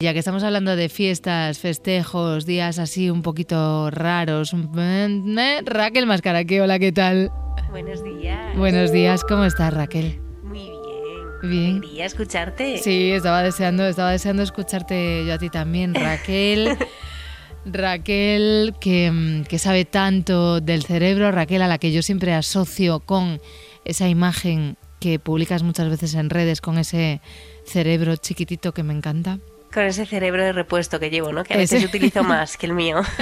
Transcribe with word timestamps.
Ya 0.00 0.12
que 0.12 0.20
estamos 0.20 0.44
hablando 0.44 0.76
de 0.76 0.88
fiestas, 0.88 1.58
festejos, 1.58 2.46
días 2.46 2.78
así 2.78 3.10
un 3.10 3.22
poquito 3.22 3.90
raros, 3.90 4.54
¿eh? 4.54 5.60
Raquel 5.64 6.06
Mascaraque, 6.06 6.62
hola, 6.62 6.78
¿qué 6.78 6.92
tal? 6.92 7.32
Buenos 7.70 8.04
días. 8.04 8.56
Buenos 8.56 8.92
días, 8.92 9.24
¿cómo 9.24 9.44
estás, 9.44 9.74
Raquel? 9.74 10.20
Muy 10.44 10.70
bien. 11.40 11.50
Bien. 11.50 11.80
Quería 11.80 12.04
escucharte. 12.04 12.78
Sí, 12.78 13.10
estaba 13.10 13.42
deseando, 13.42 13.86
estaba 13.86 14.12
deseando 14.12 14.44
escucharte 14.44 15.26
yo 15.26 15.34
a 15.34 15.38
ti 15.38 15.50
también, 15.50 15.92
Raquel. 15.94 16.78
Raquel, 17.66 18.76
que, 18.80 19.42
que 19.48 19.58
sabe 19.58 19.84
tanto 19.84 20.60
del 20.60 20.84
cerebro, 20.84 21.32
Raquel, 21.32 21.62
a 21.62 21.66
la 21.66 21.78
que 21.78 21.90
yo 21.90 22.02
siempre 22.02 22.34
asocio 22.34 23.00
con 23.00 23.40
esa 23.84 24.08
imagen 24.08 24.76
que 25.00 25.18
publicas 25.18 25.64
muchas 25.64 25.88
veces 25.90 26.14
en 26.14 26.30
redes, 26.30 26.60
con 26.60 26.78
ese 26.78 27.20
cerebro 27.64 28.14
chiquitito 28.14 28.72
que 28.72 28.84
me 28.84 28.94
encanta. 28.94 29.40
Con 29.72 29.82
ese 29.84 30.06
cerebro 30.06 30.42
de 30.42 30.52
repuesto 30.52 30.98
que 30.98 31.10
llevo, 31.10 31.32
¿no? 31.32 31.44
Que 31.44 31.54
a 31.54 31.56
veces 31.58 31.84
utilizo 31.84 32.22
más 32.24 32.56
que 32.56 32.66
el 32.66 32.72
mío. 32.72 33.00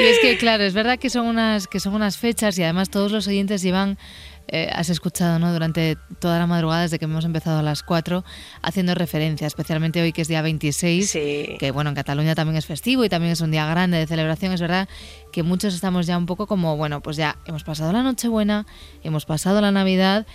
Y 0.00 0.02
es 0.04 0.18
que, 0.20 0.36
claro, 0.36 0.62
es 0.64 0.74
verdad 0.74 0.98
que 0.98 1.10
son 1.10 1.26
unas, 1.26 1.66
que 1.66 1.80
son 1.80 1.94
unas 1.94 2.18
fechas 2.18 2.56
y 2.58 2.62
además 2.62 2.88
todos 2.90 3.10
los 3.10 3.26
oyentes 3.26 3.62
llevan, 3.62 3.98
eh, 4.46 4.70
has 4.72 4.90
escuchado, 4.90 5.38
¿no? 5.38 5.52
Durante 5.52 5.96
toda 6.20 6.38
la 6.38 6.46
madrugada, 6.46 6.82
desde 6.82 6.98
que 6.98 7.06
hemos 7.06 7.24
empezado 7.24 7.58
a 7.58 7.62
las 7.62 7.82
4, 7.82 8.24
haciendo 8.62 8.94
referencia, 8.94 9.46
especialmente 9.46 10.00
hoy 10.00 10.12
que 10.12 10.22
es 10.22 10.28
día 10.28 10.40
26, 10.42 11.10
Sí. 11.10 11.56
que 11.58 11.70
bueno, 11.72 11.90
en 11.90 11.96
Cataluña 11.96 12.34
también 12.34 12.56
es 12.56 12.66
festivo 12.66 13.04
y 13.04 13.08
también 13.08 13.32
es 13.32 13.40
un 13.40 13.50
día 13.50 13.66
grande 13.66 13.98
de 13.98 14.06
celebración. 14.06 14.52
Es 14.52 14.60
verdad 14.60 14.88
que 15.32 15.42
muchos 15.42 15.74
estamos 15.74 16.06
ya 16.06 16.16
un 16.16 16.26
poco 16.26 16.46
como, 16.46 16.76
bueno, 16.76 17.00
pues 17.00 17.16
ya 17.16 17.36
hemos 17.46 17.64
pasado 17.64 17.92
la 17.92 18.02
Nochebuena, 18.02 18.66
hemos 19.02 19.24
pasado 19.26 19.60
la 19.60 19.72
Navidad. 19.72 20.26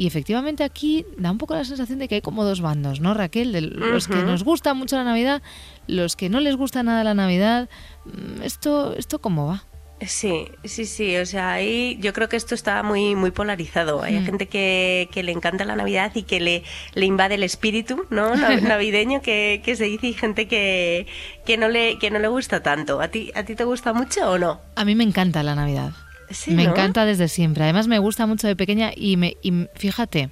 Y 0.00 0.06
efectivamente 0.06 0.64
aquí 0.64 1.04
da 1.18 1.30
un 1.30 1.36
poco 1.36 1.54
la 1.54 1.62
sensación 1.64 1.98
de 1.98 2.08
que 2.08 2.14
hay 2.14 2.20
como 2.22 2.42
dos 2.42 2.62
bandos, 2.62 3.00
¿no, 3.00 3.12
Raquel? 3.12 3.52
De 3.52 3.60
los 3.60 4.08
que 4.08 4.22
nos 4.22 4.44
gusta 4.44 4.72
mucho 4.72 4.96
la 4.96 5.04
Navidad, 5.04 5.42
los 5.88 6.16
que 6.16 6.30
no 6.30 6.40
les 6.40 6.56
gusta 6.56 6.82
nada 6.82 7.04
la 7.04 7.12
Navidad. 7.12 7.68
Mm, 8.06 8.40
¿Esto, 8.42 8.94
esto 8.96 9.18
cómo 9.20 9.46
va? 9.48 9.64
Sí, 10.06 10.46
sí, 10.64 10.86
sí. 10.86 11.18
O 11.18 11.26
sea, 11.26 11.52
ahí 11.52 11.98
yo 12.00 12.14
creo 12.14 12.30
que 12.30 12.36
esto 12.38 12.54
está 12.54 12.82
muy, 12.82 13.14
muy 13.14 13.30
polarizado. 13.30 14.02
Hay 14.02 14.20
Mm. 14.20 14.24
gente 14.24 14.46
que, 14.48 15.10
que 15.12 15.22
le 15.22 15.32
encanta 15.32 15.66
la 15.66 15.76
Navidad 15.76 16.12
y 16.14 16.22
que 16.22 16.40
le, 16.40 16.62
le 16.94 17.04
invade 17.04 17.34
el 17.34 17.42
espíritu, 17.42 18.06
¿no? 18.08 18.34
Nav- 18.36 18.62
Navideño 18.62 19.20
que, 19.20 19.60
que 19.62 19.76
se 19.76 19.84
dice 19.84 20.06
y 20.06 20.14
gente 20.14 20.48
que, 20.48 21.06
que 21.44 21.58
no 21.58 21.68
le, 21.68 21.98
que 21.98 22.10
no 22.10 22.18
le 22.20 22.28
gusta 22.28 22.62
tanto. 22.62 23.02
¿A 23.02 23.08
ti, 23.08 23.30
¿A 23.34 23.42
ti 23.44 23.54
te 23.54 23.64
gusta 23.64 23.92
mucho 23.92 24.30
o 24.30 24.38
no? 24.38 24.62
A 24.76 24.86
mí 24.86 24.94
me 24.94 25.04
encanta 25.04 25.42
la 25.42 25.54
Navidad. 25.54 25.92
Sí, 26.30 26.52
me 26.52 26.64
¿no? 26.64 26.70
encanta 26.70 27.04
desde 27.04 27.28
siempre. 27.28 27.64
Además 27.64 27.88
me 27.88 27.98
gusta 27.98 28.26
mucho 28.26 28.46
de 28.46 28.56
pequeña 28.56 28.92
y, 28.94 29.16
me, 29.16 29.36
y 29.42 29.52
fíjate, 29.74 30.30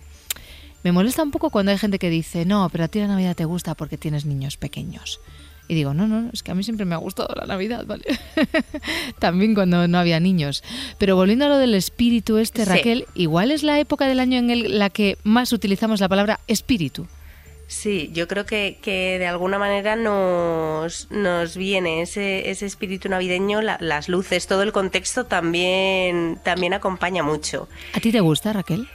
me 0.84 0.92
molesta 0.92 1.22
un 1.22 1.30
poco 1.30 1.50
cuando 1.50 1.72
hay 1.72 1.78
gente 1.78 1.98
que 1.98 2.08
dice, 2.10 2.44
no, 2.44 2.68
pero 2.70 2.84
a 2.84 2.88
ti 2.88 3.00
la 3.00 3.08
Navidad 3.08 3.34
te 3.36 3.44
gusta 3.44 3.74
porque 3.74 3.98
tienes 3.98 4.24
niños 4.24 4.56
pequeños. 4.56 5.20
Y 5.70 5.74
digo, 5.74 5.92
no, 5.92 6.06
no, 6.08 6.30
es 6.32 6.42
que 6.42 6.50
a 6.50 6.54
mí 6.54 6.62
siempre 6.62 6.86
me 6.86 6.94
ha 6.94 6.98
gustado 6.98 7.28
la 7.34 7.44
Navidad, 7.46 7.84
¿vale? 7.86 8.04
También 9.18 9.54
cuando 9.54 9.86
no 9.88 9.98
había 9.98 10.20
niños. 10.20 10.62
Pero 10.98 11.16
volviendo 11.16 11.44
a 11.44 11.48
lo 11.48 11.58
del 11.58 11.74
espíritu 11.74 12.38
este, 12.38 12.64
Sí. 12.64 12.70
Raquel, 12.70 13.06
igual 13.14 13.50
es 13.50 13.62
la 13.62 13.78
época 13.78 14.06
del 14.06 14.20
año 14.20 14.38
en 14.38 14.50
el- 14.50 14.78
la 14.78 14.88
que 14.90 15.18
más 15.24 15.52
utilizamos 15.52 16.00
la 16.00 16.08
palabra 16.08 16.40
espíritu. 16.46 17.06
Sí, 17.70 18.10
yo 18.14 18.26
creo 18.28 18.46
que, 18.46 18.78
que 18.80 19.18
de 19.18 19.26
alguna 19.26 19.58
manera 19.58 19.94
nos, 19.94 21.10
nos 21.10 21.54
viene 21.54 22.00
ese, 22.00 22.48
ese 22.50 22.64
espíritu 22.64 23.10
navideño, 23.10 23.60
la- 23.60 23.76
las 23.78 24.08
luces, 24.08 24.46
todo 24.46 24.62
el 24.62 24.72
contexto 24.72 25.26
también, 25.26 26.40
también 26.42 26.72
acompaña 26.72 27.22
mucho. 27.22 27.68
¿A 27.92 28.00
ti 28.00 28.10
te 28.10 28.20
gusta, 28.20 28.54
Raquel? 28.54 28.88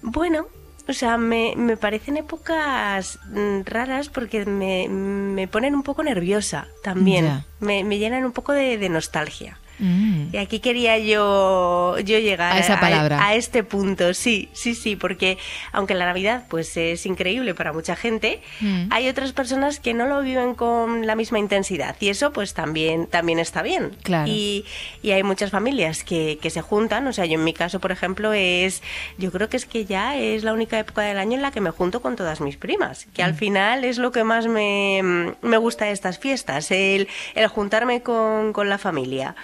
Bueno, 0.00 0.46
o 0.88 0.92
sea, 0.94 1.18
me, 1.18 1.52
me 1.56 1.76
parecen 1.76 2.16
épocas 2.16 3.18
mm, 3.30 3.60
raras 3.66 4.08
porque 4.08 4.46
me, 4.46 4.88
me 4.88 5.46
ponen 5.46 5.74
un 5.74 5.82
poco 5.82 6.02
nerviosa 6.02 6.66
también. 6.82 7.44
Me, 7.60 7.84
me 7.84 7.98
llenan 7.98 8.24
un 8.24 8.32
poco 8.32 8.52
de, 8.52 8.78
de 8.78 8.88
nostalgia. 8.88 9.58
Mm. 9.78 10.26
Y 10.32 10.36
aquí 10.38 10.60
quería 10.60 10.98
yo, 10.98 11.96
yo 12.00 12.18
llegar 12.18 12.52
A 12.56 12.58
esa 12.58 12.80
palabra. 12.80 13.24
A, 13.24 13.34
este 13.34 13.62
punto, 13.64 14.14
sí, 14.14 14.48
sí, 14.52 14.74
sí, 14.74 14.96
porque 14.96 15.38
aunque 15.72 15.94
la 15.94 16.06
Navidad 16.06 16.44
pues 16.48 16.76
es 16.76 17.06
increíble 17.06 17.54
para 17.54 17.72
mucha 17.72 17.96
gente, 17.96 18.40
Mm. 18.60 18.88
hay 18.92 19.08
otras 19.08 19.32
personas 19.32 19.78
que 19.80 19.94
no 19.94 20.06
lo 20.06 20.20
viven 20.22 20.54
con 20.54 21.06
la 21.06 21.14
misma 21.14 21.38
intensidad 21.38 21.96
y 22.00 22.08
eso 22.08 22.32
pues 22.32 22.54
también, 22.54 23.06
también 23.06 23.38
está 23.38 23.62
bien. 23.62 23.90
Claro. 24.02 24.28
Y, 24.30 24.64
y 25.02 25.12
hay 25.12 25.22
muchas 25.22 25.50
familias 25.50 26.02
que, 26.04 26.38
que 26.42 26.50
se 26.50 26.60
juntan, 26.62 27.06
o 27.06 27.12
sea, 27.12 27.24
yo 27.26 27.34
en 27.34 27.44
mi 27.44 27.52
caso, 27.52 27.78
por 27.80 27.92
ejemplo, 27.92 28.32
es, 28.32 28.82
yo 29.18 29.30
creo 29.30 29.48
que 29.48 29.56
es 29.56 29.66
que 29.66 29.84
ya 29.84 30.16
es 30.16 30.42
la 30.44 30.52
única 30.52 30.78
época 30.78 31.02
del 31.02 31.18
año 31.18 31.34
en 31.36 31.42
la 31.42 31.50
que 31.50 31.60
me 31.60 31.70
junto 31.70 32.00
con 32.02 32.16
todas 32.16 32.40
mis 32.40 32.56
primas, 32.56 33.06
que 33.14 33.22
Mm. 33.22 33.26
al 33.26 33.34
final 33.34 33.84
es 33.84 33.98
lo 33.98 34.10
que 34.12 34.24
más 34.24 34.46
me, 34.46 35.34
me 35.42 35.56
gusta 35.56 35.84
de 35.86 35.92
estas 35.92 36.18
fiestas, 36.18 36.70
el, 36.70 37.08
el 37.34 37.46
juntarme 37.48 38.02
con, 38.02 38.52
con 38.52 38.68
la 38.68 38.78
familia 38.78 39.34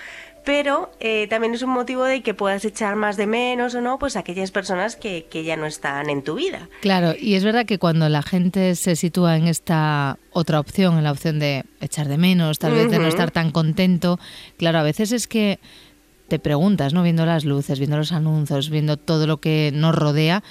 pero 0.45 0.91
eh, 1.01 1.27
también 1.29 1.55
es 1.55 1.63
un 1.63 1.71
motivo 1.71 2.05
de 2.05 2.23
que 2.23 2.35
puedas 2.35 2.65
echar 2.65 2.97
más 2.97 3.17
de 3.17 3.27
menos 3.27 3.75
o 3.75 3.81
no, 3.81 3.99
pues 3.99 4.17
aquellas 4.17 4.51
personas 4.51 4.97
que, 4.97 5.27
que 5.31 5.45
ya 5.45 5.57
no 5.57 5.67
están 5.67 6.11
en 6.11 6.23
tu 6.23 6.35
vida. 6.35 6.69
Claro, 6.81 7.15
y 7.19 7.35
es 7.35 7.45
verdad 7.45 7.67
que 7.67 7.79
cuando 7.79 8.09
la 8.09 8.23
gente 8.23 8.75
se 8.75 8.97
sitúa 8.97 9.37
en 9.37 9.49
esta 9.49 10.19
otra 10.33 10.61
opción, 10.61 10.99
en 10.99 11.05
la 11.05 11.13
opción 11.13 11.39
de 11.39 11.65
echar 11.81 12.09
de 12.09 12.19
menos, 12.19 12.59
tal 12.59 12.73
vez 12.73 12.91
de 12.91 12.99
no 12.99 13.07
estar 13.07 13.31
tan 13.31 13.51
contento, 13.51 14.19
claro, 14.59 14.79
a 14.79 14.83
veces 14.83 15.13
es 15.13 15.27
que 15.27 15.59
te 16.29 16.39
preguntas, 16.39 16.95
¿no? 16.95 17.03
Viendo 17.03 17.27
las 17.27 17.45
luces, 17.45 17.79
viendo 17.79 17.97
los 17.97 18.13
anuncios, 18.13 18.71
viendo 18.71 18.97
todo 18.97 19.27
lo 19.27 19.39
que 19.39 19.71
nos 19.75 19.95
rodea, 19.95 20.43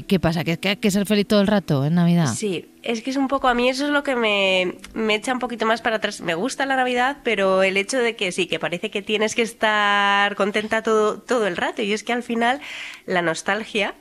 ¿qué, 0.00 0.18
pasa? 0.18 0.42
¿Que, 0.44 0.58
hay 0.68 0.76
que 0.76 0.90
ser 0.90 1.06
feliz 1.06 1.26
todo 1.26 1.40
el 1.42 1.46
rato 1.46 1.84
en 1.84 1.94
Navidad? 1.94 2.28
Sí, 2.34 2.68
es 2.82 3.02
que 3.02 3.10
es 3.10 3.16
un 3.16 3.28
poco, 3.28 3.48
a 3.48 3.54
mí 3.54 3.68
eso 3.68 3.84
es 3.84 3.90
lo 3.90 4.02
que 4.02 4.16
me, 4.16 4.74
me 4.94 5.14
echa 5.14 5.32
un 5.32 5.38
poquito 5.38 5.66
más 5.66 5.82
para 5.82 5.96
atrás. 5.96 6.20
Me 6.20 6.34
gusta 6.34 6.66
la 6.66 6.76
Navidad, 6.76 7.18
pero 7.22 7.62
el 7.62 7.76
hecho 7.76 7.98
de 7.98 8.16
que 8.16 8.32
sí, 8.32 8.46
que 8.46 8.58
parece 8.58 8.90
que 8.90 9.02
tienes 9.02 9.34
que 9.34 9.42
estar 9.42 10.34
contenta 10.34 10.82
todo, 10.82 11.20
todo 11.20 11.46
el 11.46 11.56
rato. 11.56 11.82
Y 11.82 11.92
es 11.92 12.02
que 12.02 12.12
al 12.12 12.22
final 12.22 12.60
la 13.06 13.22
nostalgia 13.22 13.94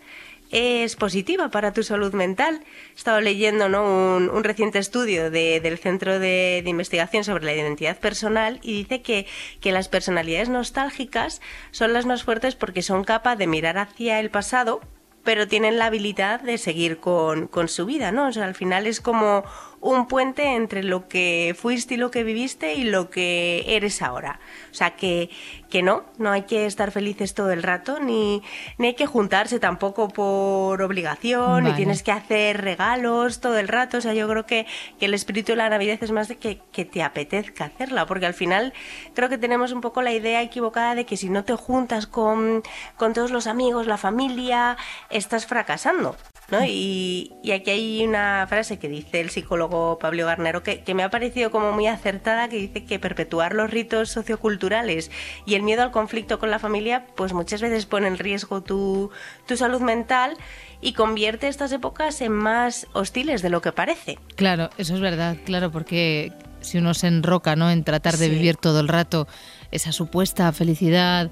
es 0.51 0.97
positiva 0.97 1.49
para 1.49 1.71
tu 1.71 1.81
salud 1.81 2.13
mental. 2.13 2.61
He 2.91 2.97
estado 2.97 3.21
leyendo 3.21 3.69
¿no? 3.69 3.83
un, 4.17 4.43
reciente 4.43 4.79
estudio 4.79 5.31
de- 5.31 5.61
del 5.61 5.77
Centro 5.77 6.19
de, 6.19 6.61
de 6.63 6.69
Investigación 6.69 7.23
sobre 7.23 7.45
la 7.45 7.53
Identidad 7.53 7.97
Personal 7.99 8.59
y 8.61 8.73
dice 8.79 9.01
que, 9.01 9.25
que 9.61 9.71
las 9.71 9.87
personalidades 9.87 10.49
nostálgicas 10.49 11.41
son 11.71 11.93
las 11.93 12.05
más 12.05 12.23
fuertes 12.23 12.55
porque 12.55 12.81
son 12.81 13.03
capaces 13.05 13.39
de 13.39 13.47
mirar 13.47 13.77
hacia 13.77 14.19
el 14.19 14.29
pasado 14.29 14.81
pero 15.23 15.47
tienen 15.47 15.77
la 15.77 15.85
habilidad 15.85 16.41
de 16.41 16.57
seguir 16.57 16.97
con, 16.97 17.47
con 17.47 17.67
su 17.67 17.85
vida, 17.85 18.11
¿no? 18.11 18.27
O 18.27 18.31
sea, 18.31 18.45
al 18.45 18.55
final 18.55 18.87
es 18.87 19.01
como 19.01 19.43
un 19.81 20.07
puente 20.07 20.55
entre 20.55 20.83
lo 20.83 21.07
que 21.07 21.55
fuiste 21.57 21.95
y 21.95 21.97
lo 21.97 22.11
que 22.11 22.23
viviste 22.23 22.75
y 22.75 22.83
lo 22.83 23.09
que 23.09 23.63
eres 23.67 24.03
ahora. 24.03 24.39
O 24.71 24.73
sea, 24.75 24.91
que, 24.91 25.31
que 25.71 25.81
no, 25.81 26.03
no 26.19 26.31
hay 26.31 26.43
que 26.43 26.67
estar 26.67 26.91
felices 26.91 27.33
todo 27.33 27.51
el 27.51 27.63
rato, 27.63 27.99
ni, 27.99 28.43
ni 28.77 28.87
hay 28.87 28.93
que 28.93 29.07
juntarse 29.07 29.59
tampoco 29.59 30.07
por 30.07 30.81
obligación, 30.83 31.63
Vale. 31.63 31.69
ni 31.69 31.75
tienes 31.75 32.03
que 32.03 32.11
hacer 32.11 32.61
regalos 32.61 33.41
todo 33.41 33.57
el 33.57 33.67
rato. 33.67 33.97
O 33.97 34.01
sea, 34.01 34.13
yo 34.13 34.27
creo 34.29 34.45
que, 34.45 34.67
que 34.99 35.05
el 35.05 35.15
espíritu 35.15 35.53
de 35.53 35.57
la 35.57 35.69
Navidad 35.69 35.97
es 35.99 36.11
más 36.11 36.27
de 36.27 36.37
que, 36.37 36.59
que 36.71 36.85
te 36.85 37.01
apetezca 37.01 37.65
hacerla, 37.65 38.05
porque 38.05 38.27
al 38.27 38.35
final 38.35 38.73
creo 39.15 39.29
que 39.29 39.39
tenemos 39.39 39.71
un 39.71 39.81
poco 39.81 40.03
la 40.03 40.13
idea 40.13 40.43
equivocada 40.43 40.93
de 40.93 41.05
que 41.05 41.17
si 41.17 41.29
no 41.29 41.43
te 41.43 41.55
juntas 41.55 42.05
con, 42.05 42.61
con 42.97 43.13
todos 43.13 43.31
los 43.31 43.47
amigos, 43.47 43.87
la 43.87 43.97
familia, 43.97 44.77
estás 45.09 45.47
fracasando. 45.47 46.15
¿no? 46.49 46.65
Y, 46.65 47.33
y 47.43 47.51
aquí 47.51 47.71
hay 47.71 48.05
una 48.05 48.45
frase 48.47 48.77
que 48.77 48.89
dice 48.89 49.21
el 49.21 49.29
psicólogo 49.29 49.70
Pablo 49.99 50.25
Garnero 50.25 50.63
que, 50.63 50.81
que 50.83 50.93
me 50.93 51.03
ha 51.03 51.09
parecido 51.09 51.51
como 51.51 51.71
muy 51.71 51.87
acertada, 51.87 52.47
que 52.49 52.57
dice 52.57 52.85
que 52.85 52.99
perpetuar 52.99 53.53
los 53.53 53.69
ritos 53.71 54.09
socioculturales 54.09 55.11
y 55.45 55.55
el 55.55 55.63
miedo 55.63 55.83
al 55.83 55.91
conflicto 55.91 56.39
con 56.39 56.51
la 56.51 56.59
familia, 56.59 57.05
pues 57.15 57.33
muchas 57.33 57.61
veces 57.61 57.85
pone 57.85 58.07
en 58.07 58.17
riesgo 58.17 58.61
tu, 58.61 59.11
tu 59.47 59.57
salud 59.57 59.81
mental 59.81 60.37
y 60.81 60.93
convierte 60.93 61.47
estas 61.47 61.71
épocas 61.71 62.21
en 62.21 62.31
más 62.31 62.87
hostiles 62.93 63.41
de 63.41 63.49
lo 63.49 63.61
que 63.61 63.71
parece. 63.71 64.17
Claro, 64.35 64.69
eso 64.77 64.95
es 64.95 64.99
verdad, 64.99 65.37
claro, 65.45 65.71
porque 65.71 66.33
si 66.61 66.77
uno 66.77 66.93
se 66.93 67.07
enroca 67.07 67.55
¿no? 67.55 67.71
en 67.71 67.83
tratar 67.83 68.17
de 68.17 68.25
Sí. 68.25 68.31
vivir 68.31 68.55
todo 68.57 68.79
el 68.81 68.87
rato 68.87 69.27
esa 69.71 69.91
supuesta 69.91 70.51
felicidad, 70.51 71.31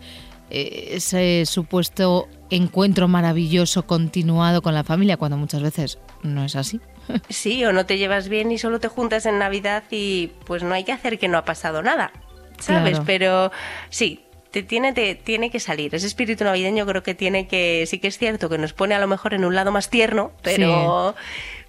eh, 0.51 0.89
ese 0.93 1.45
supuesto 1.45 2.27
encuentro 2.49 3.07
maravilloso 3.07 3.85
continuado 3.85 4.61
con 4.61 4.73
la 4.73 4.83
familia, 4.83 5.17
cuando 5.17 5.37
muchas 5.37 5.61
veces 5.61 5.99
no 6.23 6.43
es 6.43 6.55
así. 6.55 6.79
Sí, 7.29 7.63
o 7.65 7.71
no 7.71 7.85
te 7.85 7.97
llevas 7.97 8.29
bien 8.29 8.51
y 8.51 8.57
solo 8.57 8.79
te 8.79 8.87
juntas 8.87 9.25
en 9.25 9.39
Navidad 9.39 9.83
y 9.91 10.31
pues 10.45 10.63
no 10.63 10.73
hay 10.73 10.83
que 10.83 10.91
hacer 10.91 11.19
que 11.19 11.27
no 11.27 11.37
ha 11.37 11.45
pasado 11.45 11.81
nada, 11.81 12.11
¿sabes? 12.59 12.91
Claro. 12.91 13.05
Pero 13.05 13.51
sí, 13.89 14.25
te 14.51 14.63
tiene, 14.63 14.93
te, 14.93 15.15
tiene 15.15 15.51
que 15.51 15.59
salir. 15.59 15.93
Ese 15.93 16.07
espíritu 16.07 16.43
navideño 16.43 16.85
creo 16.85 17.03
que 17.03 17.15
tiene 17.15 17.47
que, 17.47 17.85
sí 17.87 17.99
que 17.99 18.07
es 18.07 18.17
cierto 18.17 18.49
que 18.49 18.57
nos 18.57 18.73
pone 18.73 18.95
a 18.95 18.99
lo 18.99 19.07
mejor 19.07 19.33
en 19.33 19.45
un 19.45 19.55
lado 19.55 19.71
más 19.71 19.89
tierno, 19.89 20.31
pero, 20.41 21.15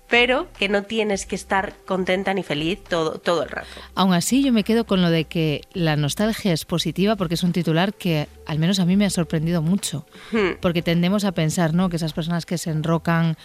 pero 0.08 0.48
que 0.58 0.68
no 0.68 0.82
tienes 0.84 1.26
que 1.26 1.36
estar 1.36 1.74
contenta 1.86 2.32
ni 2.32 2.42
feliz 2.42 2.82
todo, 2.82 3.18
todo 3.18 3.42
el 3.42 3.50
rato. 3.50 3.68
Aún 3.94 4.14
así, 4.14 4.42
yo 4.42 4.52
me 4.52 4.64
quedo 4.64 4.86
con 4.86 5.02
lo 5.02 5.10
de 5.10 5.24
que 5.24 5.62
la 5.72 5.96
nostalgia 5.96 6.52
es 6.52 6.64
positiva 6.64 7.16
porque 7.16 7.34
es 7.34 7.42
un 7.42 7.52
titular 7.52 7.92
que 7.94 8.28
al 8.46 8.58
menos 8.58 8.80
a 8.80 8.86
mí 8.86 8.96
me 8.96 9.04
ha 9.04 9.10
sorprendido 9.10 9.60
mucho. 9.62 10.06
Hmm. 10.32 10.58
Porque 10.60 10.82
tendemos 10.82 11.24
a 11.24 11.32
pensar, 11.32 11.74
¿no? 11.74 11.90
Que 11.90 11.96
esas 11.96 12.12
personas 12.12 12.46
que 12.46 12.56
se 12.56 12.70
enrocan 12.70 13.36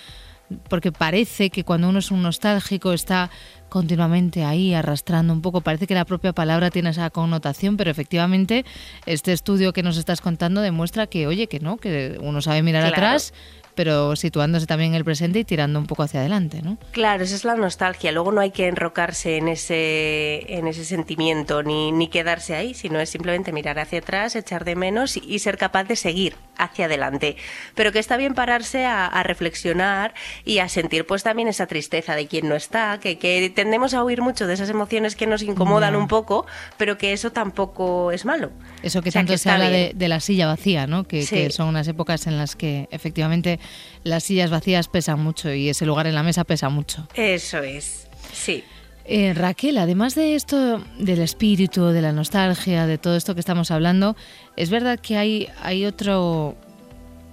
porque 0.69 0.91
parece 0.91 1.49
que 1.49 1.63
cuando 1.63 1.89
uno 1.89 1.99
es 1.99 2.11
un 2.11 2.21
nostálgico 2.21 2.93
está 2.93 3.29
continuamente 3.69 4.43
ahí 4.43 4.73
arrastrando 4.73 5.33
un 5.33 5.41
poco. 5.41 5.61
Parece 5.61 5.87
que 5.87 5.95
la 5.95 6.05
propia 6.05 6.33
palabra 6.33 6.69
tiene 6.69 6.91
esa 6.91 7.09
connotación, 7.09 7.77
pero 7.77 7.91
efectivamente 7.91 8.65
este 9.05 9.33
estudio 9.33 9.73
que 9.73 9.83
nos 9.83 9.97
estás 9.97 10.21
contando 10.21 10.61
demuestra 10.61 11.07
que, 11.07 11.27
oye, 11.27 11.47
que 11.47 11.59
no, 11.59 11.77
que 11.77 12.17
uno 12.21 12.41
sabe 12.41 12.61
mirar 12.61 12.85
atrás, 12.85 13.33
pero 13.75 14.15
situándose 14.15 14.65
también 14.65 14.91
en 14.91 14.95
el 14.95 15.05
presente 15.05 15.39
y 15.39 15.43
tirando 15.43 15.77
un 15.77 15.85
poco 15.85 16.03
hacia 16.03 16.21
adelante, 16.21 16.61
¿no? 16.61 16.77
Claro, 16.91 17.23
esa 17.23 17.35
es 17.35 17.43
la 17.43 17.55
nostalgia. 17.55 18.11
Luego 18.11 18.31
no 18.31 18.41
hay 18.41 18.51
que 18.51 18.67
enrocarse 18.67 19.37
en 19.37 19.49
ese, 19.49 20.57
en 20.57 20.67
ese 20.67 20.85
sentimiento 20.85 21.61
ni, 21.61 21.91
ni 21.91 22.07
quedarse 22.07 22.55
ahí, 22.55 22.73
sino 22.73 22.99
es 22.99 23.09
simplemente 23.09 23.51
mirar 23.51 23.77
hacia 23.77 23.99
atrás, 23.99 24.35
echar 24.35 24.63
de 24.65 24.75
menos 24.75 25.17
y, 25.17 25.39
ser 25.39 25.57
capaz 25.57 25.83
de 25.83 25.95
seguir 25.95 26.35
hacia 26.57 26.85
adelante. 26.85 27.37
Pero 27.75 27.91
que 27.91 27.99
está 27.99 28.17
bien 28.17 28.33
pararse 28.33 28.85
a, 28.85 29.23
reflexionar 29.23 30.13
y 30.43 30.59
a 30.59 30.69
sentir 30.69 31.05
pues 31.05 31.23
también 31.23 31.47
esa 31.47 31.65
tristeza 31.65 32.15
de 32.15 32.27
quien 32.27 32.47
no 32.47 32.55
está, 32.55 32.99
que, 32.99 33.17
que 33.17 33.49
tendemos 33.49 33.93
a 33.93 34.03
oír 34.03 34.21
mucho 34.21 34.45
de 34.45 34.53
esas 34.53 34.69
emociones 34.69 35.15
que 35.15 35.25
nos 35.25 35.41
incomodan 35.41 35.95
un 35.95 36.07
poco, 36.07 36.45
pero 36.77 36.97
que 36.97 37.13
eso 37.13 37.31
tampoco 37.31 38.11
es 38.11 38.25
malo. 38.25 38.51
Eso 38.83 39.01
que 39.01 39.11
tanto 39.11 39.37
se 39.37 39.49
habla 39.49 39.69
de, 39.69 40.07
la 40.07 40.19
silla 40.19 40.45
vacía, 40.47 40.85
¿no? 40.85 41.05
Que, 41.05 41.25
que 41.25 41.49
son 41.49 41.67
unas 41.67 41.87
épocas 41.87 42.27
en 42.27 42.37
las 42.37 42.55
que 42.55 42.87
efectivamente 42.91 43.59
las 44.03 44.23
sillas 44.23 44.51
vacías 44.51 44.87
pesan 44.87 45.19
mucho 45.19 45.51
y 45.51 45.69
ese 45.69 45.85
lugar 45.85 46.07
en 46.07 46.15
la 46.15 46.23
mesa 46.23 46.43
pesa 46.43 46.69
mucho. 46.69 47.07
Eso 47.15 47.59
es, 47.59 48.07
sí. 48.33 48.63
Eh, 49.07 49.33
Raquel, 49.35 49.77
además 49.77 50.15
de 50.15 50.35
esto, 50.35 50.83
del 50.97 51.21
espíritu, 51.21 51.85
de 51.85 52.01
la 52.01 52.11
nostalgia, 52.11 52.87
de 52.87 52.97
todo 52.97 53.15
esto 53.15 53.35
que 53.35 53.39
estamos 53.39 53.69
hablando, 53.69 54.15
es 54.55 54.71
verdad 54.71 54.99
que 54.99 55.15
hay, 55.15 55.47
hay 55.61 55.85
otro, 55.85 56.55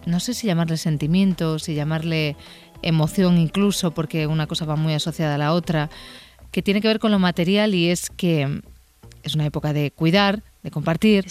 no 0.04 0.20
sé 0.20 0.34
si 0.34 0.46
llamarle 0.46 0.76
sentimiento, 0.76 1.58
si 1.58 1.74
llamarle 1.74 2.36
emoción 2.82 3.38
incluso, 3.38 3.92
porque 3.92 4.26
una 4.26 4.46
cosa 4.46 4.66
va 4.66 4.76
muy 4.76 4.92
asociada 4.92 5.36
a 5.36 5.38
la 5.38 5.54
otra, 5.54 5.88
que 6.50 6.60
tiene 6.60 6.82
que 6.82 6.88
ver 6.88 6.98
con 6.98 7.10
lo 7.10 7.18
material 7.18 7.74
y 7.74 7.88
es 7.88 8.10
que 8.10 8.60
es 9.22 9.34
una 9.34 9.46
época 9.46 9.72
de 9.72 9.92
cuidar, 9.92 10.42
de 10.62 10.70
compartir, 10.70 11.26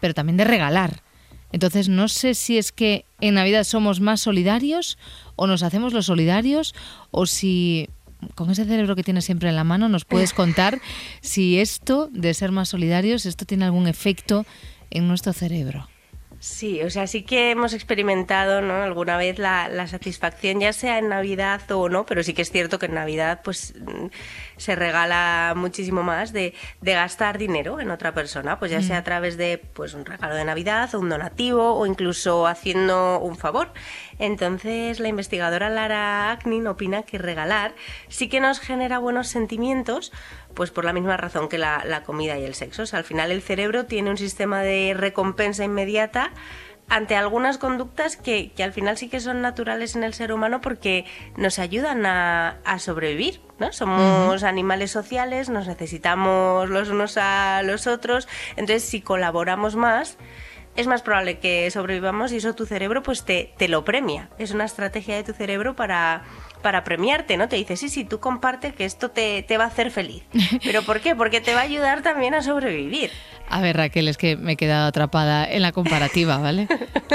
pero 0.00 0.12
también 0.12 0.36
de 0.36 0.44
regalar. 0.44 1.02
Entonces, 1.50 1.88
no 1.88 2.08
sé 2.08 2.34
si 2.34 2.58
es 2.58 2.72
que 2.72 3.06
en 3.20 3.34
Navidad 3.34 3.64
somos 3.64 4.00
más 4.00 4.20
solidarios 4.20 4.98
o 5.34 5.46
nos 5.46 5.62
hacemos 5.62 5.94
los 5.94 6.06
solidarios 6.06 6.74
o 7.10 7.24
si 7.24 7.88
con 8.34 8.50
ese 8.50 8.64
cerebro 8.64 8.96
que 8.96 9.04
tienes 9.04 9.24
siempre 9.24 9.48
en 9.48 9.56
la 9.56 9.64
mano 9.64 9.88
nos 9.88 10.04
puedes 10.04 10.32
contar 10.32 10.80
si 11.20 11.58
esto 11.58 12.08
de 12.12 12.34
ser 12.34 12.52
más 12.52 12.68
solidarios, 12.68 13.26
esto 13.26 13.44
tiene 13.44 13.64
algún 13.64 13.86
efecto 13.86 14.44
en 14.90 15.08
nuestro 15.08 15.32
cerebro. 15.32 15.88
Sí, 16.40 16.82
o 16.84 16.90
sea, 16.90 17.08
sí 17.08 17.24
que 17.24 17.50
hemos 17.50 17.72
experimentado 17.72 18.60
¿no? 18.62 18.74
alguna 18.74 19.16
vez 19.16 19.40
la, 19.40 19.68
la, 19.68 19.88
satisfacción, 19.88 20.60
ya 20.60 20.72
sea 20.72 20.98
en 20.98 21.08
Navidad 21.08 21.68
o 21.72 21.88
no, 21.88 22.06
pero 22.06 22.22
sí 22.22 22.32
que 22.32 22.42
es 22.42 22.52
cierto 22.52 22.78
que 22.78 22.86
en 22.86 22.94
Navidad 22.94 23.40
pues 23.42 23.74
mm, 23.76 24.06
se 24.56 24.76
regala 24.76 25.54
muchísimo 25.56 26.04
más 26.04 26.32
de, 26.32 26.54
de 26.80 26.92
gastar 26.92 27.38
dinero 27.38 27.80
en 27.80 27.90
otra 27.90 28.14
persona, 28.14 28.56
pues 28.60 28.70
ya 28.70 28.82
sea 28.82 28.98
a 28.98 29.00
mm. 29.00 29.04
través 29.04 29.36
de 29.36 29.58
pues 29.58 29.94
un 29.94 30.04
regalo 30.04 30.36
de 30.36 30.44
Navidad 30.44 30.94
o 30.94 31.00
un 31.00 31.08
donativo 31.08 31.74
o 31.74 31.86
incluso 31.86 32.46
haciendo 32.46 33.18
un 33.18 33.36
favor. 33.36 33.72
Entonces 34.20 35.00
la 35.00 35.08
investigadora 35.08 35.70
Lara 35.70 36.30
Aknin 36.30 36.68
opina 36.68 37.02
que 37.02 37.18
regalar 37.18 37.74
sí 38.06 38.28
que 38.28 38.38
nos 38.38 38.60
genera 38.60 39.00
buenos 39.00 39.26
sentimientos, 39.26 40.12
pues 40.54 40.70
por 40.70 40.84
la 40.84 40.92
misma 40.92 41.16
razón 41.16 41.48
que 41.48 41.58
la, 41.58 42.02
comida 42.04 42.38
y 42.38 42.44
el 42.44 42.54
sexo. 42.54 42.82
O 42.82 42.86
sea, 42.86 42.98
al 42.98 43.04
final 43.04 43.30
el 43.30 43.42
cerebro 43.42 43.86
tiene 43.86 44.10
un 44.10 44.18
sistema 44.18 44.62
de 44.62 44.94
recompensa 44.96 45.64
inmediata 45.64 46.27
ante 46.88 47.16
algunas 47.16 47.58
conductas 47.58 48.16
que, 48.16 48.52
al 48.62 48.72
final 48.72 48.96
sí 48.96 49.08
que 49.08 49.20
son 49.20 49.42
naturales 49.42 49.94
en 49.94 50.04
el 50.04 50.14
ser 50.14 50.32
humano 50.32 50.60
porque 50.60 51.04
nos 51.36 51.58
ayudan 51.58 52.06
a, 52.06 52.56
sobrevivir, 52.78 53.40
¿no? 53.58 53.72
Somos 53.72 54.42
animales 54.42 54.90
sociales, 54.90 55.50
nos 55.50 55.66
necesitamos 55.66 56.68
los 56.70 56.88
unos 56.88 57.18
a 57.18 57.62
los 57.62 57.86
otros, 57.86 58.28
entonces 58.56 58.84
si 58.84 59.00
colaboramos 59.02 59.76
más, 59.76 60.16
es 60.76 60.86
más 60.86 61.02
probable 61.02 61.40
que 61.40 61.70
sobrevivamos 61.70 62.32
y 62.32 62.36
eso 62.36 62.54
tu 62.54 62.64
cerebro 62.64 63.02
pues 63.02 63.24
te, 63.24 63.52
te 63.58 63.68
lo 63.68 63.84
premia. 63.84 64.30
Es 64.38 64.52
una 64.52 64.64
estrategia 64.64 65.16
de 65.16 65.24
tu 65.24 65.32
cerebro 65.32 65.74
para 65.74 66.22
para 66.62 66.84
premiarte, 66.84 67.36
¿no? 67.36 67.48
Te 67.48 67.56
dice, 67.56 67.76
sí, 67.76 67.88
sí, 67.88 68.04
tú 68.04 68.20
comparte 68.20 68.72
que 68.72 68.84
esto 68.84 69.10
te, 69.10 69.42
te 69.42 69.58
va 69.58 69.64
a 69.64 69.68
hacer 69.68 69.90
feliz. 69.90 70.24
¿Pero 70.64 70.82
por 70.82 71.00
qué? 71.00 71.14
Porque 71.14 71.40
te 71.40 71.54
va 71.54 71.60
a 71.60 71.64
ayudar 71.64 72.02
también 72.02 72.34
a 72.34 72.42
sobrevivir. 72.42 73.10
A 73.50 73.60
ver, 73.60 73.76
Raquel, 73.76 74.08
es 74.08 74.16
que 74.16 74.36
me 74.36 74.52
he 74.52 74.56
quedado 74.56 74.88
atrapada 74.88 75.50
en 75.50 75.62
la 75.62 75.72
comparativa, 75.72 76.38
¿vale? 76.38 76.68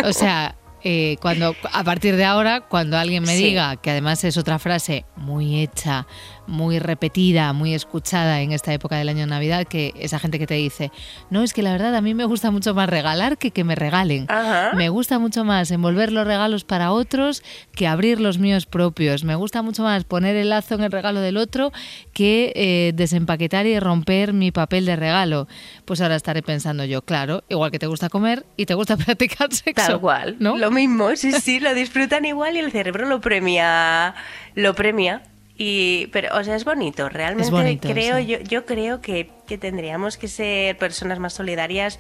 O 0.03 0.13
sea, 0.13 0.55
eh, 0.83 1.17
cuando 1.21 1.55
a 1.71 1.83
partir 1.83 2.15
de 2.15 2.25
ahora, 2.25 2.61
cuando 2.61 2.97
alguien 2.97 3.23
me 3.23 3.35
diga, 3.35 3.77
que 3.77 3.91
además 3.91 4.23
es 4.23 4.37
otra 4.37 4.59
frase 4.59 5.05
muy 5.15 5.61
hecha, 5.61 6.07
muy 6.45 6.79
repetida, 6.79 7.53
muy 7.53 7.73
escuchada 7.73 8.41
en 8.41 8.51
esta 8.51 8.73
época 8.73 8.97
del 8.97 9.07
año 9.07 9.21
de 9.21 9.27
Navidad, 9.27 9.65
que 9.65 9.93
esa 9.97 10.19
gente 10.19 10.39
que 10.39 10.47
te 10.47 10.55
dice, 10.55 10.91
no, 11.29 11.41
es 11.41 11.53
que 11.53 11.61
la 11.61 11.71
verdad 11.71 11.95
a 11.95 12.01
mí 12.01 12.13
me 12.13 12.25
gusta 12.25 12.51
mucho 12.51 12.73
más 12.73 12.89
regalar 12.89 13.37
que 13.37 13.51
que 13.51 13.63
me 13.63 13.75
regalen. 13.75 14.27
Me 14.75 14.89
gusta 14.89 15.19
mucho 15.19 15.45
más 15.45 15.71
envolver 15.71 16.11
los 16.11 16.27
regalos 16.27 16.63
para 16.65 16.91
otros 16.91 17.43
que 17.73 17.87
abrir 17.87 18.19
los 18.19 18.37
míos 18.37 18.65
propios. 18.65 19.23
Me 19.23 19.35
gusta 19.35 19.61
mucho 19.61 19.83
más 19.83 20.03
poner 20.03 20.35
el 20.35 20.49
lazo 20.49 20.75
en 20.75 20.83
el 20.83 20.91
regalo 20.91 21.21
del 21.21 21.37
otro 21.37 21.71
que 22.13 22.51
eh, 22.55 22.91
desempaquetar 22.95 23.65
y 23.65 23.79
romper 23.79 24.33
mi 24.33 24.51
papel 24.51 24.85
de 24.85 24.95
regalo. 24.95 25.47
Pues 25.85 26.01
ahora 26.01 26.15
estaré 26.15 26.41
pensando 26.41 26.83
yo, 26.83 27.03
claro, 27.03 27.43
igual 27.47 27.71
que 27.71 27.79
te 27.79 27.87
gusta 27.87 28.09
comer 28.09 28.45
y 28.57 28.65
te 28.65 28.73
gusta 28.73 28.97
practicar 28.97 29.53
sexo. 29.53 29.87
Tal 29.87 30.01
cual, 30.01 30.35
¿no? 30.39 30.57
Lo 30.57 30.72
mismo, 30.73 31.15
sí, 31.15 31.31
sí, 31.31 31.59
lo 31.59 31.73
disfrutan 31.73 32.25
igual 32.25 32.55
y 32.55 32.59
el 32.59 32.71
cerebro 32.71 33.07
lo 33.07 33.21
premia, 33.21 34.15
lo 34.55 34.73
premia. 34.73 35.23
Y, 35.55 36.07
pero, 36.07 36.35
o 36.35 36.43
sea, 36.43 36.55
es 36.55 36.65
bonito, 36.65 37.09
realmente 37.09 37.77
creo, 37.79 38.17
yo, 38.17 38.39
yo 38.39 38.65
creo 38.65 39.01
que, 39.01 39.29
que 39.45 39.59
tendríamos 39.59 40.17
que 40.17 40.27
ser 40.27 40.77
personas 40.79 41.19
más 41.19 41.33
solidarias 41.33 41.99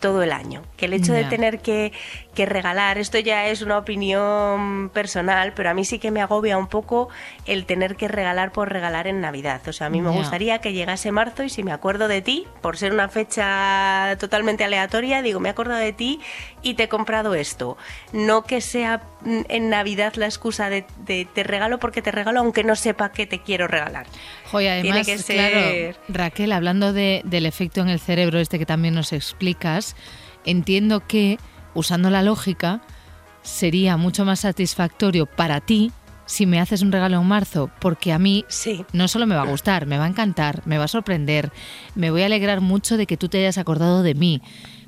todo 0.00 0.22
el 0.22 0.32
año. 0.32 0.62
Que 0.76 0.86
el 0.86 0.92
hecho 0.92 1.12
de 1.12 1.24
tener 1.24 1.60
que, 1.60 1.92
que, 2.34 2.46
regalar, 2.46 2.98
esto 2.98 3.18
ya 3.18 3.46
es 3.46 3.62
una 3.62 3.78
opinión 3.78 4.90
personal, 4.92 5.52
pero 5.54 5.70
a 5.70 5.74
mí 5.74 5.84
sí 5.84 5.98
que 5.98 6.10
me 6.10 6.20
agobia 6.20 6.58
un 6.58 6.66
poco 6.66 7.08
el 7.46 7.66
tener 7.66 7.96
que 7.96 8.08
regalar 8.08 8.52
por 8.52 8.70
regalar 8.70 9.06
en 9.06 9.20
Navidad. 9.20 9.60
O 9.66 9.72
sea, 9.72 9.86
a 9.86 9.90
mí 9.90 10.00
me 10.00 10.10
gustaría 10.10 10.58
que 10.58 10.72
llegase 10.72 11.12
marzo 11.12 11.42
y 11.42 11.50
si 11.50 11.62
me 11.62 11.72
acuerdo 11.72 12.08
de 12.08 12.22
ti, 12.22 12.46
por 12.60 12.76
ser 12.76 12.92
una 12.92 13.08
fecha 13.08 14.16
totalmente 14.18 14.64
aleatoria, 14.64 15.22
digo, 15.22 15.40
me 15.40 15.48
acuerdo 15.48 15.74
de 15.74 15.92
ti 15.92 16.20
y 16.62 16.74
te 16.74 16.84
he 16.84 16.88
comprado 16.88 17.34
esto. 17.34 17.76
No 18.12 18.44
que 18.44 18.60
sea 18.60 19.02
en 19.24 19.70
Navidad 19.70 20.14
la 20.16 20.26
excusa 20.26 20.68
de, 20.70 20.84
te 21.06 21.42
regalo 21.42 21.78
porque 21.78 22.02
te 22.02 22.10
regalo 22.10 22.40
aunque 22.40 22.64
no 22.64 22.76
sepa 22.76 23.12
que 23.12 23.26
te 23.26 23.40
quiero 23.40 23.68
regalar. 23.68 24.06
Joder, 24.54 24.86
además, 24.86 25.24
claro, 25.26 25.96
Raquel, 26.08 26.52
hablando 26.52 26.92
del 26.92 27.46
efecto 27.46 27.80
en 27.80 27.88
el 27.88 27.98
cerebro 27.98 28.38
este 28.38 28.58
que 28.58 28.66
también 28.66 28.94
nos 28.94 29.12
explicas, 29.12 29.96
entiendo 30.44 31.00
que, 31.06 31.38
usando 31.74 32.08
la 32.08 32.22
lógica, 32.22 32.80
sería 33.42 33.96
mucho 33.96 34.24
más 34.24 34.40
satisfactorio 34.40 35.26
para 35.26 35.60
ti 35.60 35.90
si 36.26 36.46
me 36.46 36.60
haces 36.60 36.82
un 36.82 36.92
regalo 36.92 37.20
en 37.20 37.26
marzo, 37.26 37.70
porque 37.80 38.12
a 38.12 38.18
mí 38.18 38.44
sí. 38.48 38.84
no 38.92 39.08
solo 39.08 39.26
me 39.26 39.34
va 39.34 39.42
a 39.42 39.46
gustar, 39.46 39.86
me 39.86 39.98
va 39.98 40.04
a 40.04 40.08
encantar, 40.08 40.62
me 40.66 40.78
va 40.78 40.84
a 40.84 40.88
sorprender, 40.88 41.50
me 41.94 42.10
voy 42.10 42.22
a 42.22 42.26
alegrar 42.26 42.60
mucho 42.60 42.96
de 42.96 43.06
que 43.06 43.16
tú 43.16 43.28
te 43.28 43.38
hayas 43.38 43.58
acordado 43.58 44.02
de 44.02 44.14
mí, 44.14 44.40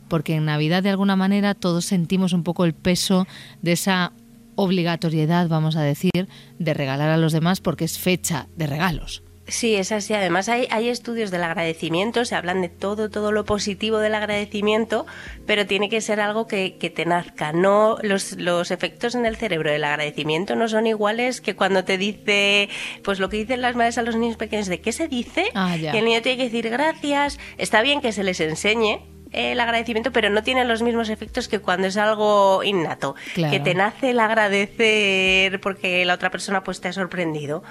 porque 0.08 0.36
en 0.36 0.44
Navidad 0.44 0.82
de 0.82 0.90
alguna 0.90 1.16
manera 1.16 1.54
todos 1.54 1.84
sentimos 1.84 2.32
un 2.32 2.42
poco 2.44 2.64
el 2.64 2.72
peso 2.72 3.26
de 3.62 3.72
esa 3.72 4.12
obligatoriedad, 4.54 5.48
vamos 5.48 5.76
a 5.76 5.82
decir, 5.82 6.28
de 6.58 6.74
regalar 6.74 7.10
a 7.10 7.18
los 7.18 7.32
demás 7.32 7.60
porque 7.60 7.84
es 7.84 7.98
fecha 7.98 8.48
de 8.56 8.66
regalos. 8.66 9.22
Sí, 9.48 9.76
es 9.76 9.92
así. 9.92 10.12
Además 10.12 10.48
hay, 10.48 10.66
hay, 10.70 10.88
estudios 10.88 11.30
del 11.30 11.44
agradecimiento, 11.44 12.24
se 12.24 12.34
hablan 12.34 12.62
de 12.62 12.68
todo, 12.68 13.10
todo 13.10 13.30
lo 13.30 13.44
positivo 13.44 13.98
del 13.98 14.14
agradecimiento, 14.14 15.06
pero 15.46 15.66
tiene 15.66 15.88
que 15.88 16.00
ser 16.00 16.20
algo 16.20 16.48
que, 16.48 16.76
que 16.78 16.90
te 16.90 17.06
nazca. 17.06 17.52
No, 17.52 17.96
los, 18.02 18.32
los, 18.32 18.72
efectos 18.72 19.14
en 19.14 19.24
el 19.24 19.36
cerebro 19.36 19.70
del 19.70 19.84
agradecimiento 19.84 20.56
no 20.56 20.68
son 20.68 20.88
iguales 20.88 21.40
que 21.40 21.54
cuando 21.54 21.84
te 21.84 21.96
dice, 21.96 22.68
pues 23.04 23.20
lo 23.20 23.28
que 23.28 23.36
dicen 23.36 23.62
las 23.62 23.76
madres 23.76 23.98
a 23.98 24.02
los 24.02 24.16
niños 24.16 24.36
pequeños, 24.36 24.66
de 24.66 24.80
qué 24.80 24.90
se 24.90 25.06
dice, 25.06 25.46
ah, 25.54 25.76
que 25.78 25.98
el 25.98 26.04
niño 26.04 26.22
tiene 26.22 26.38
que 26.38 26.44
decir 26.44 26.68
gracias. 26.68 27.38
Está 27.56 27.82
bien 27.82 28.00
que 28.00 28.10
se 28.10 28.24
les 28.24 28.40
enseñe, 28.40 29.00
el 29.32 29.60
agradecimiento, 29.60 30.12
pero 30.12 30.30
no 30.30 30.42
tiene 30.42 30.64
los 30.64 30.82
mismos 30.82 31.08
efectos 31.08 31.46
que 31.46 31.58
cuando 31.58 31.86
es 31.88 31.96
algo 31.96 32.62
innato, 32.64 33.14
que 33.34 33.60
te 33.60 33.74
nace 33.74 34.10
el 34.10 34.20
agradecer 34.20 35.60
porque 35.60 36.04
la 36.04 36.14
otra 36.14 36.30
persona 36.30 36.64
pues 36.64 36.80
te 36.80 36.88
ha 36.88 36.92
sorprendido. 36.92 37.62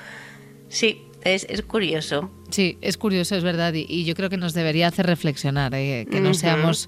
Sí, 0.70 1.08
es, 1.25 1.46
es 1.50 1.62
curioso. 1.63 2.29
Sí, 2.50 2.77
es 2.82 2.98
curioso, 2.98 3.36
es 3.36 3.44
verdad, 3.44 3.74
y, 3.74 4.05
yo 4.05 4.15
creo 4.15 4.29
que 4.29 4.38
nos 4.38 4.53
debería 4.53 4.88
hacer 4.88 5.08
reflexionar, 5.08 5.74
eh, 5.75 6.08
que 6.10 6.22
no 6.22 6.34
seamos 6.34 6.88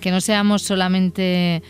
que 0.00 0.12
no 0.12 0.20
seamos 0.20 0.62
solamente 0.62 1.60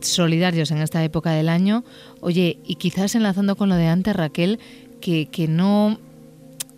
solidarios 0.00 0.70
en 0.70 0.78
esta 0.78 1.04
época 1.04 1.32
del 1.32 1.50
año. 1.50 1.84
Oye, 2.20 2.58
y 2.64 2.76
quizás 2.76 3.14
enlazando 3.14 3.56
con 3.56 3.68
lo 3.68 3.74
de 3.74 3.88
antes, 3.88 4.16
Raquel, 4.16 4.58
que, 5.02 5.26
que 5.26 5.48
no 5.48 5.98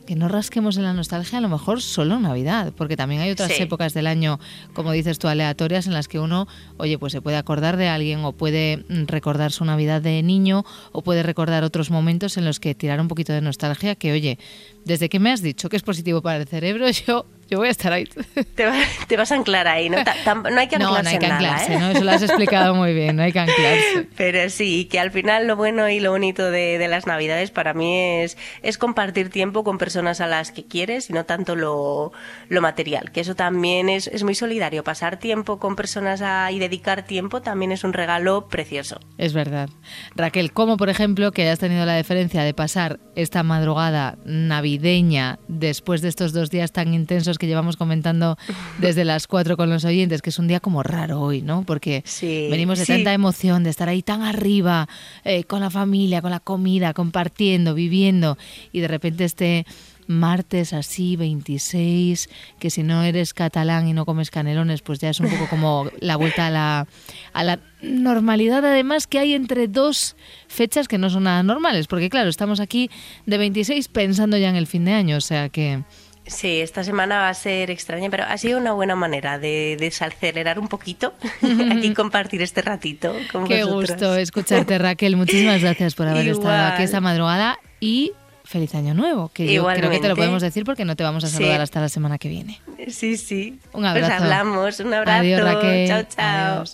que 0.07 0.17
no 0.17 0.29
rasquemos 0.29 0.77
en 0.77 0.85
la 0.85 0.93
nostalgia 0.93 1.39
a 1.39 1.41
lo 1.41 1.49
mejor 1.49 1.81
solo 1.81 2.19
Navidad, 2.21 2.73
porque 2.77 2.97
también 2.97 3.21
hay 3.21 3.31
otras 3.31 3.59
épocas 3.59 3.95
del 3.95 4.07
año, 4.07 4.39
como 4.73 4.93
dices 4.93 5.19
tú, 5.19 5.29
aleatorias 5.29 5.87
en 5.87 5.95
las 5.95 6.09
que 6.09 6.19
uno, 6.19 6.47
oye, 6.77 6.99
pues 6.99 7.13
se 7.13 7.21
puede 7.21 7.37
acordar 7.37 7.77
de 7.77 7.89
alguien 7.89 8.25
o 8.25 8.33
puede 8.33 8.85
mm, 8.89 9.07
recordar 9.07 9.53
su 9.53 9.65
Navidad 9.65 10.03
de 10.03 10.23
niño 10.23 10.65
o 10.93 11.03
puede 11.03 11.23
recordar 11.23 11.65
otros 11.65 11.91
momentos 11.91 12.37
en 12.37 12.45
los 12.45 12.61
que 12.61 12.75
tirar 12.75 13.01
un 13.01 13.09
poquito 13.09 13.33
de 13.33 13.41
nostalgia 13.41 13.95
que, 13.95 14.13
oye, 14.13 14.39
desde 14.85 15.09
que 15.09 15.19
me 15.19 15.31
has 15.31 15.43
dicho 15.43 15.69
que 15.69 15.77
es 15.77 15.83
positivo 15.83 16.23
para 16.23 16.39
el 16.39 16.47
cerebro, 16.47 16.89
yo 17.07 17.27
yo 17.49 17.59
voy 17.59 17.69
a 17.69 17.71
estar 17.71 17.93
ahí. 17.93 18.09
Te, 18.55 19.17
vas 19.17 19.33
a 19.33 19.35
anclar 19.35 19.69
ahí, 19.69 19.91
¿no? 19.91 19.99
no 19.99 20.61
hay 20.61 20.69
que 20.69 20.77
anclarse. 20.77 20.79
No, 20.79 21.03
no 21.03 21.09
hay 21.09 21.19
que 21.19 21.27
anclarse, 21.27 21.75
¿eh? 21.75 21.79
¿no? 21.79 21.91
Eso 21.91 22.05
lo 22.05 22.11
has 22.11 22.23
explicado 22.23 22.75
muy 22.75 22.95
bien, 22.95 23.17
no 23.17 23.23
hay 23.23 23.33
que 23.33 23.41
anclarse. 23.41 24.09
Pero 24.17 24.49
sí, 24.51 24.87
que 24.87 24.99
al 24.99 25.11
final 25.11 25.47
lo 25.47 25.57
bueno 25.57 25.89
y 25.89 26.01
lo 26.01 26.11
bonito 26.11 26.51
de, 26.51 26.79
de, 26.79 26.89
las 26.89 27.07
Navidades 27.07 27.51
para 27.51 27.75
mí 27.75 27.99
es, 28.23 28.37
es 28.63 28.79
compartir 28.79 29.31
tiempo 29.31 29.65
con 29.65 29.79
personas 29.79 30.21
a 30.21 30.27
las 30.27 30.53
que 30.53 30.65
quieres 30.65 31.11
y 31.11 31.13
no 31.13 31.25
tanto 31.25 31.57
lo, 31.57 32.13
lo 32.49 32.61
material. 32.63 33.11
Que 33.13 33.21
eso 33.21 33.35
también 33.35 33.89
es, 33.89 34.07
es, 34.07 34.23
muy 34.23 34.35
solidario. 34.35 34.85
Pasar 34.85 35.19
tiempo 35.19 35.59
con 35.59 35.77
personas 35.77 36.23
a, 36.23 36.51
y 36.51 36.59
dedicar 36.59 37.05
tiempo 37.05 37.43
también 37.43 37.73
es 37.73 37.85
un 37.85 37.93
regalo 37.93 38.49
precioso. 38.49 39.01
Es 39.19 39.33
verdad. 39.33 39.69
Raquel, 40.15 40.53
¿cómo 40.53 40.77
por 40.77 40.89
ejemplo 40.89 41.33
que 41.33 41.43
hayas 41.43 41.59
tenido 41.59 41.85
la 41.85 41.97
diferencia 41.97 42.43
de 42.43 42.55
pasar 42.55 43.01
esta 43.17 43.43
madrugada 43.43 44.19
navideña 44.25 45.39
después 45.49 46.03
de 46.03 46.09
estos 46.09 46.33
dos 46.33 46.51
días 46.51 46.73
tan 46.73 46.95
intensos 46.95 47.39
que 47.39 47.44
llevamos 47.47 47.77
comentando 47.77 48.37
desde 48.79 49.05
las 49.05 49.27
cuatro 49.27 49.57
con 49.57 49.71
los 49.71 49.85
oyentes, 49.85 50.23
que 50.23 50.31
es 50.31 50.39
un 50.39 50.49
día 50.49 50.61
como 50.61 50.83
raro 50.83 51.21
hoy, 51.21 51.43
¿no? 51.43 51.63
Porque 51.65 52.05
venimos 52.23 52.79
de 52.79 52.87
tanta 52.87 53.13
emoción, 53.13 53.65
de 53.65 53.71
estar 53.71 53.89
ahí 53.89 54.03
tan 54.03 54.23
arriba, 54.23 54.89
eh, 55.25 55.45
con 55.45 55.61
la 55.61 55.71
familia, 55.71 56.23
con 56.23 56.31
la 56.31 56.41
comida, 56.41 56.93
compartiendo, 56.95 57.75
viviendo, 57.75 58.39
y 58.73 58.81
de 58.81 58.89
repente 58.89 59.25
este 59.25 59.67
martes 60.07 60.73
así, 60.73 61.17
26, 61.17 62.29
que 62.59 62.71
si 62.71 62.83
no 62.83 63.03
eres 63.03 63.35
catalán 63.35 63.89
y 63.89 63.93
no 63.93 64.05
comes 64.05 64.31
canelones, 64.31 64.83
pues 64.83 64.99
ya 64.99 65.11
es 65.11 65.21
un 65.21 65.29
poco 65.31 65.49
como 65.49 65.91
la 66.01 66.17
vuelta 66.17 66.47
a 66.47 66.51
la, 66.51 66.87
a 67.33 67.45
la 67.45 67.61
normalidad, 67.83 68.65
además 68.65 69.07
que 69.07 69.19
hay 69.19 69.35
entre 69.35 69.69
dos 69.69 70.17
fechas 70.49 70.89
que 70.89 70.99
no 70.99 71.11
son 71.11 71.25
nada 71.25 71.43
normales, 71.43 71.87
porque 71.87 72.11
claro, 72.11 72.29
estamos 72.29 72.61
aquí 72.61 72.91
de 73.27 73.39
26 73.39 73.89
pensando 73.89 74.37
ya 74.37 74.49
en 74.49 74.57
el 74.57 74.67
fin 74.67 74.85
de 74.85 74.93
año, 74.93 75.17
o 75.17 75.23
sea 75.23 75.49
que 75.49 75.83
Sí, 76.27 76.61
esta 76.61 76.83
semana 76.85 77.19
va 77.19 77.29
a 77.29 77.35
ser 77.35 77.71
extraña, 77.71 78.09
pero 78.11 78.25
ha 78.25 78.39
sido 78.39 78.59
una 78.59 78.73
buena 78.73 78.97
manera 78.97 79.39
de 79.39 79.77
desacelerar 79.79 80.59
un 80.59 80.69
poquito 80.69 81.13
aquí 81.71 81.93
compartir 81.93 82.41
este 82.41 82.63
ratito 82.63 83.15
con 83.31 83.47
Qué 83.47 83.65
gusto 83.65 84.17
escucharte, 84.17 84.79
Raquel. 84.79 85.17
Muchísimas 85.17 85.61
gracias 85.61 85.95
por 85.95 86.09
haber 86.09 86.29
estado 86.29 86.73
aquí 86.75 86.83
esta 86.85 87.01
madrugada 87.01 87.59
y 87.79 88.13
feliz 88.45 88.75
año 88.75 88.95
nuevo, 88.95 89.31
que 89.33 89.53
yo 89.53 89.67
creo 89.67 89.91
que 89.91 90.01
te 90.01 90.09
lo 90.09 90.17
podemos 90.17 90.43
decir 90.43 90.65
porque 90.65 90.85
no 90.85 90.97
te 90.97 91.03
vamos 91.03 91.25
a 91.25 91.29
saludar 91.29 91.61
hasta 91.61 91.81
la 91.81 91.89
semana 91.89 92.19
que 92.19 92.29
viene. 92.29 92.61
Sí, 92.89 93.17
sí. 93.17 93.59
Un 93.73 93.85
abrazo. 93.85 94.09
Pues 94.09 94.23
hablamos, 94.23 94.81
un 94.81 94.95
abrazo. 94.95 95.21
Adiós, 95.21 95.43
Raquel. 95.43 95.89
Chao, 95.89 96.03
chao. 96.15 96.65